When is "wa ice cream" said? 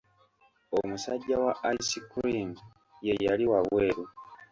1.45-2.49